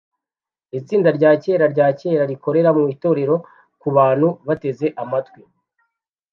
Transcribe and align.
Itsinda 0.79 1.09
rya 1.17 1.31
kera 1.43 1.65
rya 1.73 1.87
kera 1.99 2.23
rikorera 2.31 2.69
mu 2.77 2.83
itorero 2.95 3.35
kubantu 3.81 4.27
bateze 4.47 4.87
amatwi 5.01 5.41